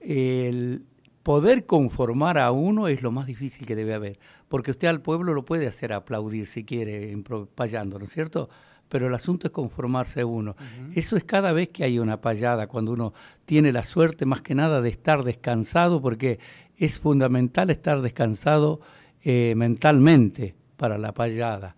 El 0.00 0.82
poder 1.22 1.64
conformar 1.64 2.38
a 2.38 2.52
uno 2.52 2.86
es 2.86 3.02
lo 3.02 3.10
más 3.10 3.26
difícil 3.26 3.66
que 3.66 3.74
debe 3.74 3.94
haber, 3.94 4.18
porque 4.48 4.70
usted 4.70 4.88
al 4.88 5.00
pueblo 5.00 5.32
lo 5.32 5.44
puede 5.44 5.66
hacer 5.66 5.92
aplaudir 5.92 6.48
si 6.52 6.64
quiere 6.64 7.16
payando, 7.54 7.98
¿no 7.98 8.04
es 8.04 8.12
cierto? 8.12 8.50
Pero 8.90 9.08
el 9.08 9.14
asunto 9.14 9.46
es 9.46 9.52
conformarse 9.52 10.20
a 10.20 10.26
uno. 10.26 10.54
Eso 10.94 11.16
es 11.16 11.24
cada 11.24 11.52
vez 11.52 11.70
que 11.70 11.84
hay 11.84 11.98
una 11.98 12.18
payada, 12.18 12.66
cuando 12.66 12.92
uno 12.92 13.14
tiene 13.46 13.72
la 13.72 13.86
suerte 13.86 14.26
más 14.26 14.42
que 14.42 14.54
nada 14.54 14.82
de 14.82 14.90
estar 14.90 15.24
descansado, 15.24 16.02
porque 16.02 16.38
es 16.76 16.94
fundamental 16.98 17.70
estar 17.70 18.02
descansado 18.02 18.80
eh, 19.22 19.54
mentalmente 19.56 20.54
para 20.76 20.98
la 20.98 21.12
payada. 21.12 21.74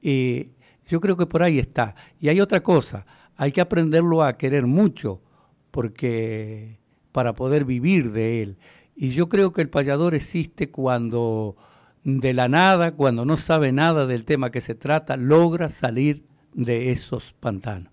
Eh, 0.00 0.50
yo 0.88 1.00
creo 1.00 1.16
que 1.16 1.26
por 1.26 1.42
ahí 1.42 1.58
está. 1.58 1.94
Y 2.20 2.28
hay 2.28 2.40
otra 2.40 2.60
cosa, 2.60 3.06
hay 3.36 3.52
que 3.52 3.60
aprenderlo 3.60 4.22
a 4.22 4.36
querer 4.36 4.66
mucho, 4.66 5.20
porque 5.70 6.78
para 7.12 7.32
poder 7.34 7.64
vivir 7.64 8.12
de 8.12 8.42
él. 8.42 8.56
Y 8.94 9.10
yo 9.14 9.28
creo 9.28 9.52
que 9.52 9.62
el 9.62 9.68
payador 9.68 10.14
existe 10.14 10.70
cuando 10.70 11.56
de 12.04 12.32
la 12.32 12.48
nada, 12.48 12.92
cuando 12.92 13.24
no 13.24 13.36
sabe 13.46 13.72
nada 13.72 14.06
del 14.06 14.24
tema 14.24 14.50
que 14.50 14.60
se 14.62 14.74
trata, 14.74 15.16
logra 15.16 15.72
salir 15.80 16.22
de 16.54 16.92
esos 16.92 17.22
pantanos. 17.40 17.92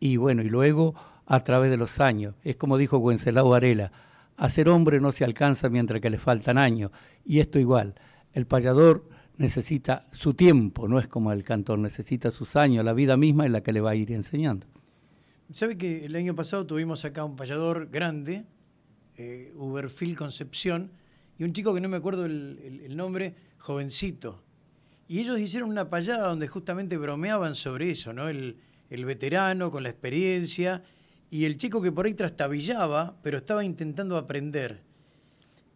Y 0.00 0.16
bueno, 0.16 0.42
y 0.42 0.48
luego 0.48 0.94
a 1.26 1.40
través 1.44 1.70
de 1.70 1.76
los 1.76 1.90
años, 2.00 2.34
es 2.44 2.56
como 2.56 2.76
dijo 2.76 2.98
Wenceslao 2.98 3.48
Varela, 3.48 3.92
hacer 4.36 4.68
hombre 4.68 5.00
no 5.00 5.12
se 5.12 5.24
alcanza 5.24 5.68
mientras 5.68 6.00
que 6.00 6.10
le 6.10 6.18
faltan 6.18 6.58
años. 6.58 6.90
Y 7.24 7.40
esto 7.40 7.58
igual, 7.58 7.94
el 8.32 8.46
payador 8.46 9.04
necesita 9.38 10.06
su 10.22 10.34
tiempo, 10.34 10.88
no 10.88 10.98
es 10.98 11.08
como 11.08 11.32
el 11.32 11.44
cantor, 11.44 11.78
necesita 11.78 12.30
sus 12.32 12.54
años, 12.56 12.84
la 12.84 12.92
vida 12.92 13.16
misma 13.16 13.46
es 13.46 13.52
la 13.52 13.62
que 13.62 13.72
le 13.72 13.80
va 13.80 13.90
a 13.90 13.94
ir 13.94 14.12
enseñando. 14.12 14.66
¿Sabe 15.58 15.78
que 15.78 16.04
el 16.04 16.16
año 16.16 16.34
pasado 16.34 16.66
tuvimos 16.66 17.04
acá 17.04 17.24
un 17.24 17.36
payador 17.36 17.88
grande, 17.90 18.44
eh, 19.16 19.52
Uberfil 19.54 20.16
Concepción, 20.16 20.90
y 21.38 21.44
un 21.44 21.52
chico 21.52 21.74
que 21.74 21.80
no 21.80 21.88
me 21.88 21.98
acuerdo 21.98 22.24
el, 22.24 22.82
el, 22.84 22.96
nombre, 22.96 23.34
jovencito? 23.58 24.42
Y 25.08 25.20
ellos 25.20 25.38
hicieron 25.38 25.70
una 25.70 25.88
payada 25.88 26.28
donde 26.28 26.48
justamente 26.48 26.96
bromeaban 26.96 27.54
sobre 27.56 27.92
eso, 27.92 28.12
¿no? 28.12 28.28
El, 28.28 28.56
el 28.90 29.04
veterano 29.04 29.70
con 29.70 29.84
la 29.84 29.90
experiencia 29.90 30.82
y 31.30 31.44
el 31.44 31.58
chico 31.58 31.80
que 31.80 31.92
por 31.92 32.06
ahí 32.06 32.14
trastabillaba, 32.14 33.14
pero 33.22 33.38
estaba 33.38 33.64
intentando 33.64 34.16
aprender 34.16 34.80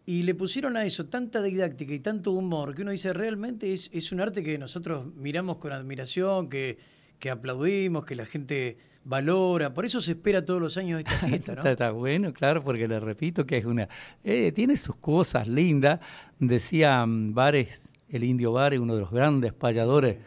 y 0.05 0.23
le 0.23 0.35
pusieron 0.35 0.77
a 0.77 0.85
eso 0.85 1.05
tanta 1.05 1.41
didáctica 1.41 1.93
y 1.93 1.99
tanto 1.99 2.31
humor 2.31 2.75
que 2.75 2.81
uno 2.81 2.91
dice 2.91 3.13
realmente 3.13 3.73
es, 3.73 3.81
es 3.91 4.11
un 4.11 4.19
arte 4.19 4.43
que 4.43 4.57
nosotros 4.57 5.13
miramos 5.15 5.57
con 5.57 5.71
admiración, 5.71 6.49
que, 6.49 6.77
que 7.19 7.29
aplaudimos, 7.29 8.05
que 8.05 8.15
la 8.15 8.25
gente 8.25 8.77
valora, 9.03 9.73
por 9.73 9.85
eso 9.85 10.01
se 10.01 10.11
espera 10.11 10.45
todos 10.45 10.61
los 10.61 10.77
años 10.77 10.99
esta 10.99 11.27
fiesta, 11.27 11.55
¿no? 11.63 11.69
está, 11.69 11.91
bueno, 11.91 12.33
claro, 12.33 12.63
porque 12.63 12.87
le 12.87 12.99
repito 12.99 13.45
que 13.45 13.57
es 13.57 13.65
una... 13.65 13.87
Eh, 14.23 14.51
tiene 14.53 14.77
sus 14.83 14.95
cosas 14.97 15.47
lindas, 15.47 15.99
decía 16.39 17.03
Bares, 17.07 17.69
el 18.09 18.23
indio 18.23 18.53
Bares, 18.53 18.79
uno 18.79 18.95
de 18.95 19.01
los 19.01 19.11
grandes 19.11 19.53
payadores 19.53 20.17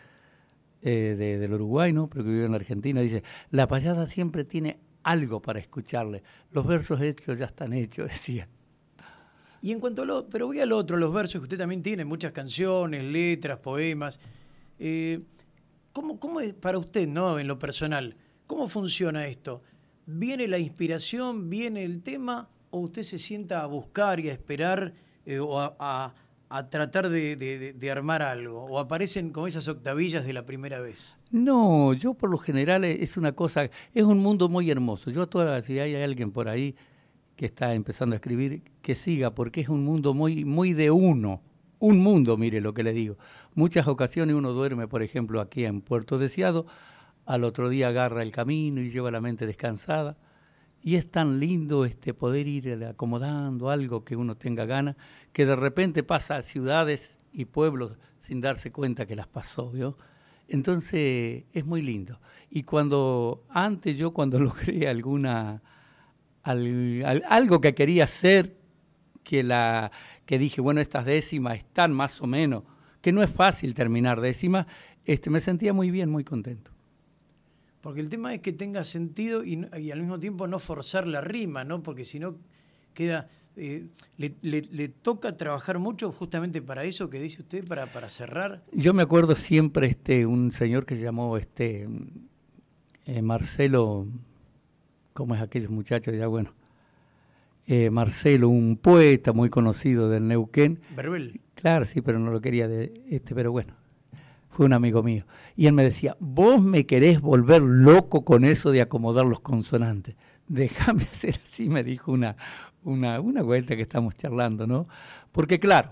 eh, 0.83 1.15
de, 1.17 1.39
del 1.39 1.53
Uruguay, 1.55 1.93
¿no? 1.93 2.09
Pero 2.09 2.25
que 2.25 2.31
vive 2.31 2.45
en 2.47 2.51
la 2.53 2.59
Argentina, 2.59 3.01
dice, 3.01 3.23
la 3.51 3.67
payada 3.67 4.07
siempre 4.09 4.45
tiene 4.45 4.79
algo 5.03 5.41
para 5.41 5.61
escucharle, 5.61 6.23
los 6.53 6.67
versos 6.67 7.01
hechos 7.01 7.39
ya 7.39 7.47
están 7.47 7.73
hechos, 7.73 8.09
decía. 8.21 8.49
Y 9.65 9.73
en 9.73 9.81
cuanto 9.81 10.03
a 10.03 10.05
lo, 10.05 10.27
pero 10.27 10.47
voy 10.47 10.61
al 10.61 10.73
otro, 10.73 10.99
los 10.99 11.11
versos 11.11 11.41
que 11.41 11.45
usted 11.45 11.57
también 11.57 11.83
tiene, 11.83 12.05
muchas 12.05 12.35
canciones, 12.35 13.03
letras, 13.03 13.61
poemas. 13.61 14.15
Eh, 14.79 15.21
¿cómo, 15.95 16.21
¿Cómo 16.21 16.41
es 16.41 16.53
para 16.53 16.77
usted, 16.77 17.09
no, 17.09 17.39
en 17.39 17.49
lo 17.49 17.59
personal? 17.59 18.15
¿Cómo 18.47 18.69
funciona 18.69 19.27
esto? 19.27 19.63
¿Viene 20.05 20.49
la 20.49 20.59
inspiración, 20.59 21.49
viene 21.49 21.83
el 21.83 22.03
tema, 22.03 22.47
o 22.73 22.81
usted 22.81 23.07
se 23.07 23.19
sienta 23.21 23.63
a 23.63 23.67
buscar 23.67 24.21
y 24.21 24.29
a 24.29 24.35
esperar 24.35 24.93
eh, 25.25 25.39
o 25.39 25.59
a, 25.59 26.13
a, 26.51 26.69
tratar 26.69 27.09
de, 27.09 27.91
armar 27.91 28.21
algo? 28.21 28.67
¿O 28.67 28.79
aparecen 28.79 29.33
como 29.33 29.47
esas 29.47 29.67
octavillas 29.67 30.27
de 30.27 30.35
la 30.35 30.43
primera 30.43 30.79
vez? 30.83 30.99
No, 31.31 31.95
yo 31.95 32.13
por 32.13 32.29
lo 32.29 32.37
general 32.37 32.85
es 32.85 33.17
una 33.17 33.33
cosa, 33.33 33.71
es 33.95 34.05
un 34.05 34.19
mundo 34.19 34.51
muy 34.51 34.71
hermoso. 34.71 35.11
Yo 35.11 35.27
toda 35.27 35.63
si 35.63 35.79
hay 35.79 35.95
alguien 35.95 36.33
por 36.33 36.51
ahí 36.51 36.75
que 37.37 37.47
está 37.47 37.75
empezando 37.75 38.15
a 38.15 38.17
escribir, 38.17 38.63
que 38.83 38.97
siga, 38.97 39.31
porque 39.31 39.61
es 39.61 39.69
un 39.69 39.85
mundo 39.85 40.15
muy, 40.15 40.45
muy 40.45 40.73
de 40.73 40.91
uno, 40.91 41.41
un 41.79 41.99
mundo, 41.99 42.37
mire 42.37 42.61
lo 42.61 42.75
que 42.75 42.83
le 42.83 42.93
digo. 42.93 43.17
Muchas 43.55 43.87
ocasiones 43.89 44.37
uno 44.37 44.53
duerme, 44.53 44.89
por 44.89 45.03
ejemplo, 45.03 45.41
aquí 45.41 45.65
en 45.65 45.81
Puerto 45.81 46.19
Deseado, 46.19 46.67
al 47.27 47.45
otro 47.45 47.69
día 47.69 47.89
agarra 47.89 48.23
el 48.23 48.33
camino 48.33 48.81
y 48.81 48.91
lleva 48.91 49.11
la 49.11 49.21
mente 49.21 49.47
descansada, 49.47 50.17
y 50.83 50.97
es 50.97 51.11
tan 51.11 51.41
lindo 51.41 51.87
este 51.87 52.13
poder 52.13 52.47
ir 52.47 52.85
acomodando 52.85 53.71
algo 53.71 54.05
que 54.05 54.17
uno 54.17 54.37
tenga 54.37 54.67
ganas, 54.67 54.97
que 55.33 55.47
de 55.47 55.57
repente 55.57 56.03
pasa 56.03 56.37
a 56.37 56.43
ciudades 56.43 57.01
y 57.33 57.47
pueblos 57.47 57.93
sin 58.29 58.41
darse 58.41 58.71
cuenta 58.71 59.07
que 59.07 59.17
las 59.17 59.29
pasó, 59.29 59.71
¿vio? 59.71 59.97
Entonces 60.47 61.45
es 61.53 61.65
muy 61.65 61.81
lindo. 61.81 62.19
Y 62.51 62.65
cuando 62.65 63.45
antes 63.49 63.97
yo 63.97 64.13
cuando 64.13 64.39
logré 64.41 64.87
alguna 64.87 65.63
algo 66.45 67.61
que 67.61 67.75
quería 67.75 68.05
hacer, 68.05 68.55
que 69.25 69.43
la 69.43 69.91
que 70.27 70.39
dije, 70.39 70.61
bueno, 70.61 70.81
estas 70.81 71.05
décimas 71.05 71.59
están 71.59 71.93
más 71.93 72.19
o 72.21 72.27
menos, 72.27 72.65
que 73.03 73.13
no 73.13 73.23
es 73.23 73.31
fácil 73.33 73.75
terminar 73.75 74.21
décimas, 74.21 74.67
este, 75.05 75.29
me 75.31 75.43
sentía 75.43 75.73
muy 75.73 75.91
bien, 75.91 76.11
muy 76.11 76.25
contento. 76.25 76.71
Porque 77.83 78.01
el 78.01 78.09
tema 78.09 78.35
es 78.35 78.41
que 78.41 78.53
tenga 78.53 78.85
sentido 78.87 79.45
y, 79.45 79.67
y 79.79 79.91
al 79.91 80.01
mismo 80.01 80.19
tiempo 80.19 80.47
no 80.47 80.59
forzar 80.61 81.07
la 81.07 81.21
rima, 81.21 81.65
¿no? 81.65 81.83
Porque 81.83 82.07
si 82.07 82.19
no 82.19 82.37
queda... 82.95 83.29
Eh, 83.57 83.87
le, 84.17 84.35
le, 84.43 84.63
le, 84.63 84.89
toca 84.89 85.37
trabajar 85.37 85.79
mucho 85.79 86.11
justamente 86.11 86.61
para 86.61 86.83
eso 86.83 87.09
que 87.09 87.21
dice 87.21 87.41
usted, 87.43 87.65
para, 87.69 87.87
para 87.93 88.11
cerrar? 88.17 88.63
Yo 88.73 88.93
me 88.93 89.05
acuerdo 89.05 89.37
siempre 89.47 89.91
este 89.91 90.27
un 90.27 90.53
señor 90.59 90.87
que 90.87 90.97
se 90.97 91.03
llamó 91.03 91.37
este 91.37 91.87
eh, 93.07 93.23
Marcelo 93.23 94.09
¿Cómo 95.15 95.37
es 95.37 95.41
aquel 95.43 95.69
muchacho? 95.69 96.11
Ya 96.11 96.27
bueno. 96.27 96.51
Eh, 97.69 97.89
Marcelo, 97.89 98.49
un 98.49 98.77
poeta 98.77 99.33
muy 99.33 99.49
conocido 99.49 100.11
del 100.11 100.27
Neuquén. 100.27 100.81
Berbel. 100.97 101.41
Claro, 101.55 101.87
sí, 101.95 102.01
pero 102.01 102.19
no 102.19 102.33
lo 102.33 102.41
quería 102.41 102.67
de 102.67 102.93
este, 103.09 103.33
pero 103.33 103.53
bueno, 103.53 103.75
fue 104.51 104.67
un 104.67 104.73
amigo 104.73 105.05
mío. 105.05 105.25
Y 105.57 105.69
él 105.69 105.73
me 105.73 105.85
decía, 105.85 106.17
vos 106.19 106.61
me 106.61 106.85
querés 106.85 107.21
volver 107.21 107.63
loco 107.63 108.25
con 108.25 108.45
eso 108.45 108.73
de 108.73 108.83
acomodar 108.83 109.25
los 109.25 109.39
consonantes. 109.39 110.17
Déjame 110.49 111.05
hacer 111.17 111.41
así, 111.53 111.69
me 111.69 111.85
dijo 111.85 112.11
una, 112.11 112.35
una, 112.83 113.21
una 113.21 113.43
vuelta 113.43 113.77
que 113.77 113.83
estamos 113.83 114.17
charlando, 114.19 114.67
¿no? 114.67 114.89
Porque 115.31 115.61
claro, 115.61 115.91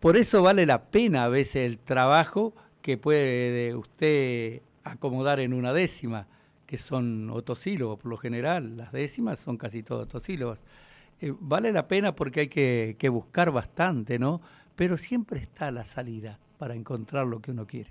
por 0.00 0.16
eso 0.16 0.42
vale 0.42 0.66
la 0.66 0.90
pena 0.90 1.24
a 1.24 1.28
veces 1.28 1.54
el 1.54 1.78
trabajo 1.78 2.54
que 2.82 2.98
puede 2.98 3.76
usted 3.76 4.62
acomodar 4.82 5.38
en 5.38 5.52
una 5.52 5.72
décima 5.72 6.26
que 6.72 6.78
son 6.88 7.28
otosílabos 7.28 7.98
por 7.98 8.10
lo 8.10 8.16
general, 8.16 8.78
las 8.78 8.90
décimas 8.92 9.38
son 9.44 9.58
casi 9.58 9.82
todos 9.82 10.08
otosílabos. 10.08 10.58
Eh, 11.20 11.30
vale 11.38 11.70
la 11.70 11.86
pena 11.86 12.12
porque 12.12 12.40
hay 12.40 12.48
que, 12.48 12.96
que 12.98 13.10
buscar 13.10 13.50
bastante, 13.50 14.18
¿no? 14.18 14.40
Pero 14.74 14.96
siempre 14.96 15.40
está 15.40 15.70
la 15.70 15.84
salida 15.92 16.38
para 16.56 16.74
encontrar 16.74 17.26
lo 17.26 17.40
que 17.40 17.50
uno 17.50 17.66
quiere. 17.66 17.90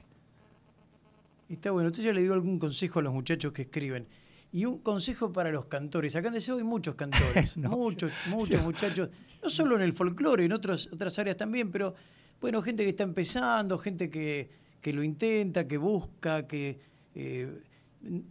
Está 1.48 1.70
bueno, 1.70 1.90
entonces 1.90 2.08
yo 2.08 2.12
le 2.12 2.22
digo 2.22 2.34
algún 2.34 2.58
consejo 2.58 2.98
a 2.98 3.02
los 3.04 3.14
muchachos 3.14 3.54
que 3.54 3.62
escriben. 3.62 4.08
Y 4.52 4.66
un 4.66 4.80
consejo 4.80 5.32
para 5.32 5.52
los 5.52 5.66
cantores. 5.66 6.16
Acá 6.16 6.30
en 6.30 6.34
Deseo 6.34 6.58
hay 6.58 6.64
muchos 6.64 6.96
cantores, 6.96 7.56
muchos, 7.58 8.12
muchos 8.30 8.64
muchachos, 8.64 9.12
no 9.44 9.52
solo 9.52 9.76
en 9.76 9.84
el 9.84 9.94
folclore, 9.94 10.46
en 10.46 10.54
otras 10.54 10.88
otras 10.92 11.20
áreas 11.20 11.38
también, 11.38 11.72
pero 11.72 11.94
bueno, 12.42 12.64
gente 12.64 12.84
que 12.84 12.90
está 12.90 13.04
empezando, 13.04 13.78
gente 13.78 14.10
que, 14.10 14.50
que 14.82 14.92
lo 14.92 15.04
intenta, 15.04 15.68
que 15.68 15.78
busca, 15.78 16.48
que 16.48 16.80
eh, 17.14 17.48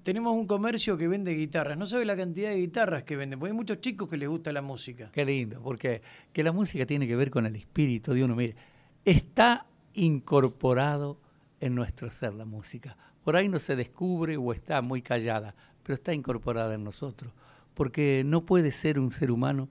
tenemos 0.02 0.34
un 0.34 0.46
comercio 0.46 0.96
que 0.96 1.08
vende 1.08 1.32
guitarras. 1.32 1.78
No 1.78 1.88
sabe 1.88 2.04
la 2.04 2.16
cantidad 2.16 2.50
de 2.50 2.56
guitarras 2.56 3.04
que 3.04 3.16
venden, 3.16 3.38
porque 3.38 3.50
hay 3.52 3.56
muchos 3.56 3.80
chicos 3.80 4.08
que 4.08 4.16
les 4.16 4.28
gusta 4.28 4.52
la 4.52 4.62
música. 4.62 5.10
Qué 5.12 5.24
lindo, 5.24 5.60
porque 5.62 6.02
que 6.32 6.42
la 6.42 6.52
música 6.52 6.86
tiene 6.86 7.06
que 7.06 7.16
ver 7.16 7.30
con 7.30 7.46
el 7.46 7.56
espíritu 7.56 8.12
de 8.12 8.24
uno. 8.24 8.34
Mire, 8.34 8.56
está 9.04 9.66
incorporado 9.94 11.18
en 11.60 11.74
nuestro 11.74 12.10
ser 12.18 12.34
la 12.34 12.44
música. 12.44 12.96
Por 13.24 13.36
ahí 13.36 13.48
no 13.48 13.60
se 13.60 13.76
descubre 13.76 14.36
o 14.36 14.52
está 14.52 14.80
muy 14.82 15.02
callada, 15.02 15.54
pero 15.82 15.94
está 15.94 16.12
incorporada 16.12 16.74
en 16.74 16.84
nosotros. 16.84 17.32
Porque 17.74 18.22
no 18.24 18.44
puede 18.44 18.72
ser 18.80 18.98
un 18.98 19.12
ser 19.18 19.30
humano 19.30 19.68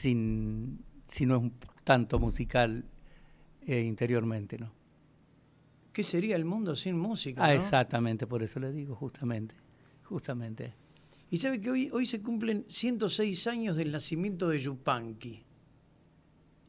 sin, 0.00 0.80
si 1.16 1.26
no 1.26 1.36
es 1.36 1.42
un 1.42 1.52
tanto 1.84 2.18
musical 2.18 2.84
eh, 3.66 3.80
interiormente, 3.80 4.56
¿no? 4.58 4.70
¿Qué 5.92 6.04
sería 6.04 6.36
el 6.36 6.44
mundo 6.44 6.74
sin 6.76 6.98
música? 6.98 7.44
Ah, 7.44 7.54
exactamente, 7.54 8.26
por 8.26 8.42
eso 8.42 8.58
le 8.58 8.72
digo, 8.72 8.94
justamente, 8.94 9.54
justamente. 10.04 10.72
Y 11.30 11.38
sabe 11.38 11.60
que 11.60 11.70
hoy, 11.70 11.90
hoy 11.90 12.06
se 12.06 12.20
cumplen 12.20 12.64
106 12.80 13.46
años 13.46 13.76
del 13.76 13.92
nacimiento 13.92 14.48
de 14.48 14.62
Yupanqui. 14.62 15.42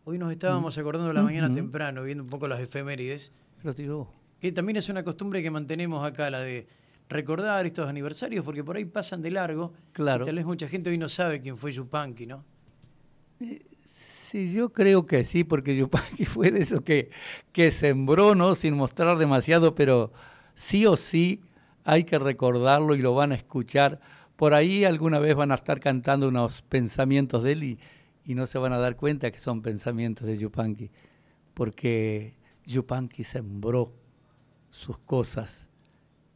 Hoy 0.06 0.18
nos 0.18 0.32
estábamos 0.32 0.76
mm. 0.76 0.80
acordando 0.80 1.08
de 1.08 1.14
la 1.14 1.24
mañana 1.24 1.54
temprano, 1.54 2.04
viendo 2.04 2.24
un 2.24 2.30
poco 2.30 2.48
las 2.48 2.60
efemérides. 2.60 3.22
Lo 3.64 3.74
digo. 3.74 4.12
Que 4.42 4.52
también 4.52 4.78
es 4.78 4.90
una 4.90 5.04
costumbre 5.04 5.42
que 5.42 5.50
mantenemos 5.50 6.06
acá, 6.06 6.30
la 6.30 6.40
de 6.40 6.68
recordar 7.08 7.66
estos 7.66 7.88
aniversarios, 7.88 8.44
porque 8.44 8.64
por 8.64 8.76
ahí 8.76 8.86
pasan 8.86 9.22
de 9.22 9.32
largo. 9.32 9.74
Claro. 9.94 10.26
Y 10.26 10.28
tal 10.28 10.36
vez 10.36 10.46
mucha 10.46 10.68
gente 10.68 10.90
hoy 10.90 10.98
no 10.98 11.08
sabe 11.10 11.42
quién 11.42 11.58
fue 11.58 11.74
Yupanqui, 11.74 12.26
¿no? 12.26 12.44
Eh, 13.40 13.62
Sí, 14.34 14.52
yo 14.52 14.70
creo 14.70 15.06
que 15.06 15.26
sí, 15.26 15.44
porque 15.44 15.78
Yupanqui 15.78 16.26
fue 16.34 16.50
de 16.50 16.64
eso 16.64 16.84
que, 16.84 17.12
que 17.54 17.72
sembró, 17.74 18.34
¿no? 18.34 18.56
Sin 18.56 18.74
mostrar 18.74 19.20
demasiado, 19.20 19.76
pero 19.76 20.12
sí 20.72 20.88
o 20.88 20.98
sí 21.12 21.40
hay 21.84 22.06
que 22.06 22.18
recordarlo 22.18 22.96
y 22.96 22.98
lo 23.04 23.14
van 23.14 23.32
a 23.32 23.36
escuchar. 23.36 24.00
Por 24.36 24.56
ahí 24.56 24.86
alguna 24.86 25.20
vez 25.20 25.36
van 25.36 25.52
a 25.52 25.56
estar 25.56 25.80
cantando 25.80 26.30
unos 26.30 26.52
pensamientos 26.70 27.44
de 27.44 27.52
él 27.52 27.64
y, 27.64 27.80
y 28.26 28.34
no 28.34 28.48
se 28.48 28.58
van 28.58 28.74
a 28.74 28.80
dar 28.80 28.96
cuenta 28.96 29.30
que 29.30 29.40
son 29.42 29.62
pensamientos 29.62 30.26
de 30.26 30.40
Yupanqui, 30.40 30.90
porque 31.54 32.34
Yupanqui 32.66 33.26
sembró 33.26 33.92
sus 34.84 34.98
cosas 34.98 35.48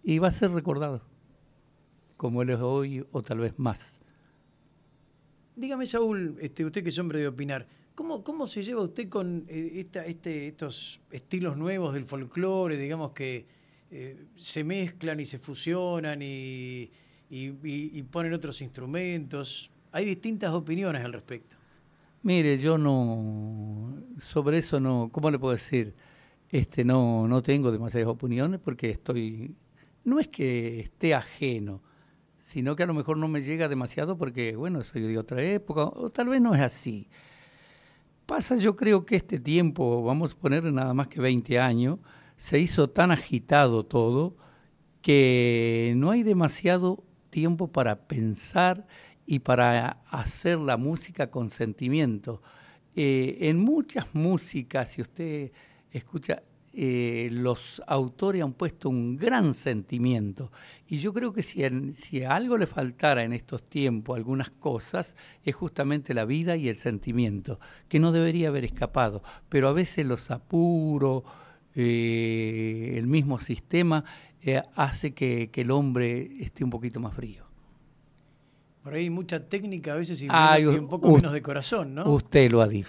y 0.03 0.19
va 0.19 0.27
a 0.27 0.39
ser 0.39 0.51
recordado 0.51 1.01
como 2.15 2.43
él 2.43 2.51
es 2.51 2.59
hoy 2.59 3.03
o 3.11 3.23
tal 3.23 3.39
vez 3.39 3.57
más. 3.57 3.79
Dígame, 5.55 5.89
Saúl, 5.89 6.37
este, 6.41 6.63
usted 6.63 6.83
que 6.83 6.91
es 6.91 6.99
hombre 6.99 7.21
de 7.21 7.29
opinar, 7.29 7.65
¿Cómo, 7.97 8.23
¿Cómo 8.23 8.47
se 8.47 8.63
lleva 8.63 8.83
usted 8.83 9.09
con 9.09 9.45
eh, 9.47 9.71
esta, 9.77 10.05
este, 10.05 10.49
estos 10.49 10.99
estilos 11.09 11.57
nuevos 11.57 11.95
del 11.95 12.05
folclore, 12.05 12.77
digamos 12.77 13.11
que 13.13 13.47
eh, 13.89 14.15
se 14.53 14.63
mezclan 14.63 15.19
y 15.19 15.25
se 15.25 15.39
fusionan 15.39 16.21
y, 16.21 16.91
y, 17.31 17.55
y, 17.63 18.03
ponen 18.03 18.35
otros 18.35 18.61
instrumentos? 18.61 19.49
Hay 19.93 20.05
distintas 20.05 20.53
opiniones 20.53 21.03
al 21.03 21.11
respecto. 21.11 21.55
Mire, 22.21 22.59
yo 22.59 22.77
no, 22.77 23.95
sobre 24.31 24.59
eso 24.59 24.79
no, 24.79 25.09
¿cómo 25.11 25.31
le 25.31 25.39
puedo 25.39 25.55
decir? 25.55 25.95
Este, 26.51 26.83
no, 26.83 27.27
no 27.27 27.41
tengo 27.41 27.71
demasiadas 27.71 28.09
opiniones 28.09 28.59
porque 28.63 28.91
estoy, 28.91 29.55
no 30.05 30.19
es 30.19 30.27
que 30.27 30.81
esté 30.81 31.15
ajeno, 31.15 31.81
sino 32.53 32.75
que 32.75 32.83
a 32.83 32.85
lo 32.85 32.93
mejor 32.93 33.17
no 33.17 33.27
me 33.27 33.41
llega 33.41 33.67
demasiado 33.67 34.19
porque, 34.19 34.55
bueno, 34.55 34.83
soy 34.93 35.01
de 35.01 35.17
otra 35.17 35.41
época, 35.41 35.85
o 35.85 36.11
tal 36.11 36.29
vez 36.29 36.39
no 36.39 36.53
es 36.53 36.61
así 36.61 37.07
Pasa, 38.27 38.57
yo 38.57 38.75
creo 38.75 39.05
que 39.05 39.15
este 39.15 39.39
tiempo, 39.39 40.03
vamos 40.03 40.34
a 40.34 40.36
poner 40.36 40.62
nada 40.65 40.93
más 40.93 41.07
que 41.07 41.22
20 41.22 41.60
años, 41.60 42.00
se 42.50 42.60
hizo 42.60 42.89
tan 42.89 43.10
agitado 43.10 43.86
todo 43.86 44.36
que 45.01 45.93
no 45.96 46.12
hay 46.12 46.24
demasiado 46.24 47.05
tiempo 47.29 47.72
para 47.72 48.07
pensar 48.07 48.86
y 49.25 49.39
para 49.39 50.01
hacer 50.12 50.57
la 50.57 50.75
música 50.75 51.31
con 51.31 51.53
sentimiento. 51.53 52.41
Eh, 52.98 53.38
en 53.43 53.60
muchas 53.60 54.13
músicas, 54.13 54.89
si 54.93 55.03
usted 55.03 55.51
escucha, 55.93 56.43
eh, 56.79 57.29
los 57.31 57.57
autores 57.88 58.43
han 58.43 58.53
puesto 58.53 58.88
un 58.88 59.17
gran 59.17 59.55
sentimiento. 59.63 60.51
Y 60.88 61.00
yo 61.00 61.12
creo 61.12 61.34
que 61.34 61.41
si, 61.41 61.63
si 62.07 62.24
algo 62.24 62.55
le 62.55 62.67
faltara 62.67 63.24
en 63.24 63.34
estos 63.34 63.67
tiempos, 63.67 64.15
algunas 64.15 64.51
cosas, 64.51 65.07
es 65.43 65.55
justamente 65.55 66.13
la 66.13 66.25
vida 66.25 66.55
y 66.55 66.69
el 66.69 66.79
sentimiento, 66.84 67.60
que 67.89 67.98
no 67.98 68.12
debería 68.12 68.50
haber 68.50 68.63
escapado. 68.63 69.24
Pero 69.50 69.69
a 69.69 69.74
veces 69.74 70.05
los 70.05 70.22
apuros, 70.29 71.24
eh, 71.74 72.93
el 72.96 73.07
mismo 73.07 73.39
sistema, 73.46 74.03
eh, 74.43 74.62
hace 74.75 75.15
que, 75.15 75.50
que 75.51 75.62
el 75.62 75.72
hombre 75.72 76.29
esté 76.41 76.63
un 76.63 76.69
poquito 76.69 77.00
más 77.00 77.15
frío. 77.15 77.43
Por 78.84 78.93
ahí 78.93 79.10
mucha 79.10 79.50
técnica 79.50 79.93
a 79.93 79.96
veces 79.96 80.19
y, 80.22 80.27
un 80.29 80.88
poco 80.88 81.12
menos 81.12 81.34
de 81.34 81.41
corazón, 81.41 81.96
¿no? 81.96 82.07
Usted 82.13 82.51
lo 82.51 82.62
ha 82.62 82.67
dicho. 82.67 82.88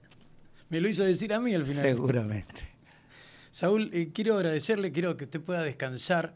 Me 0.70 0.80
lo 0.80 0.88
hizo 0.88 1.02
decir 1.02 1.34
a 1.34 1.38
mí 1.38 1.54
al 1.54 1.66
final. 1.66 1.84
Seguramente. 1.84 2.69
Saúl, 3.60 3.90
eh, 3.92 4.10
quiero 4.14 4.36
agradecerle, 4.36 4.90
quiero 4.90 5.18
que 5.18 5.24
usted 5.24 5.40
pueda 5.40 5.62
descansar, 5.62 6.32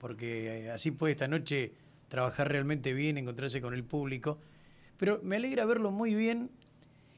porque 0.00 0.66
eh, 0.66 0.70
así 0.72 0.90
puede 0.90 1.12
esta 1.12 1.28
noche 1.28 1.72
trabajar 2.08 2.48
realmente 2.48 2.92
bien, 2.92 3.16
encontrarse 3.16 3.60
con 3.60 3.74
el 3.74 3.84
público. 3.84 4.38
Pero 4.98 5.20
me 5.22 5.36
alegra 5.36 5.64
verlo 5.66 5.92
muy 5.92 6.14
bien 6.14 6.50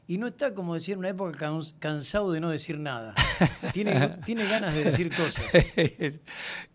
y 0.08 0.18
no 0.18 0.26
está, 0.26 0.54
como 0.54 0.74
decía 0.74 0.92
en 0.92 0.98
una 0.98 1.08
época, 1.08 1.50
cansado 1.78 2.32
de 2.32 2.40
no 2.40 2.50
decir 2.50 2.78
nada. 2.78 3.14
Tiene, 3.72 4.18
tiene 4.26 4.44
ganas 4.46 4.74
de 4.74 4.84
decir 4.84 5.10
cosas. 5.16 5.44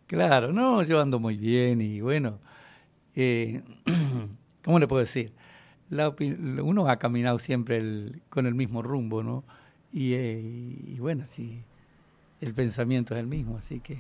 claro, 0.07 0.51
no, 0.51 0.81
yo 0.83 0.99
ando 0.99 1.19
muy 1.19 1.37
bien 1.37 1.81
y 1.81 2.01
bueno, 2.01 2.39
eh, 3.15 3.61
¿cómo 4.63 4.79
le 4.79 4.87
puedo 4.87 5.05
decir? 5.05 5.31
La 5.89 6.09
uno 6.09 6.87
ha 6.87 6.97
caminado 6.97 7.39
siempre 7.39 7.77
el, 7.77 8.21
con 8.29 8.47
el 8.47 8.55
mismo 8.55 8.81
rumbo, 8.81 9.21
¿no? 9.21 9.43
Y, 9.91 10.13
eh, 10.13 10.39
y 10.41 10.97
bueno, 10.99 11.25
sí 11.35 11.63
el 12.41 12.53
pensamiento 12.53 13.13
es 13.13 13.19
el 13.19 13.27
mismo, 13.27 13.57
así 13.57 13.79
que... 13.79 13.99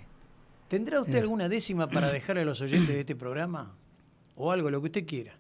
¿Tendrá 0.67 1.01
usted 1.01 1.17
alguna 1.19 1.47
décima 1.47 1.87
para 1.87 2.09
dejarle 2.11 2.41
a 2.41 2.45
los 2.45 2.59
oyentes 2.59 2.89
de 2.89 3.01
este 3.01 3.15
programa? 3.15 3.73
O 4.35 4.51
algo, 4.51 4.69
lo 4.69 4.81
que 4.81 4.87
usted 4.87 5.05
quiera. 5.05 5.33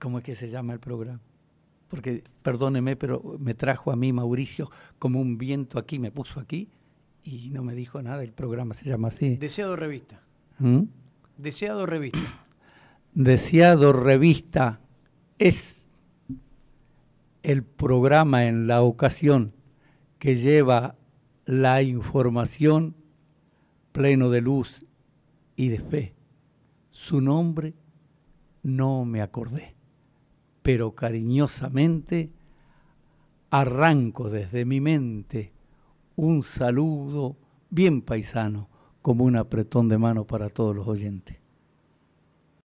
¿Cómo 0.00 0.18
es 0.18 0.24
que 0.24 0.36
se 0.36 0.50
llama 0.50 0.72
el 0.72 0.80
programa? 0.80 1.20
Porque, 1.88 2.24
perdóneme, 2.42 2.96
pero 2.96 3.22
me 3.38 3.54
trajo 3.54 3.92
a 3.92 3.96
mí 3.96 4.12
Mauricio 4.12 4.70
como 4.98 5.20
un 5.20 5.38
viento 5.38 5.78
aquí, 5.78 5.98
me 5.98 6.10
puso 6.10 6.40
aquí 6.40 6.68
y 7.24 7.50
no 7.50 7.62
me 7.62 7.74
dijo 7.74 8.00
nada, 8.00 8.22
el 8.22 8.32
programa 8.32 8.74
se 8.76 8.88
llama 8.88 9.08
así. 9.08 9.36
Deseado 9.36 9.76
Revista. 9.76 10.20
¿Mm? 10.58 10.82
Deseado 11.36 11.86
Revista. 11.86 12.18
Deseado 13.14 13.92
Revista 13.92 14.80
es 15.38 15.56
el 17.42 17.62
programa 17.64 18.46
en 18.46 18.66
la 18.66 18.82
ocasión 18.82 19.52
que 20.18 20.36
lleva 20.36 20.94
la 21.50 21.82
información 21.82 22.94
pleno 23.92 24.30
de 24.30 24.40
luz 24.40 24.68
y 25.56 25.68
de 25.68 25.80
fe. 25.80 26.14
Su 26.92 27.20
nombre 27.20 27.74
no 28.62 29.04
me 29.04 29.20
acordé, 29.20 29.74
pero 30.62 30.94
cariñosamente 30.94 32.30
arranco 33.50 34.30
desde 34.30 34.64
mi 34.64 34.80
mente 34.80 35.50
un 36.14 36.44
saludo 36.56 37.36
bien 37.68 38.02
paisano 38.02 38.68
como 39.02 39.24
un 39.24 39.36
apretón 39.36 39.88
de 39.88 39.98
mano 39.98 40.24
para 40.24 40.50
todos 40.50 40.76
los 40.76 40.86
oyentes. 40.86 41.36